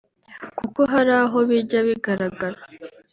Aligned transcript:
kuko 0.57 0.81
hari 0.91 1.11
aho 1.23 1.37
bijya 1.49 1.79
bigaragara 1.87 2.59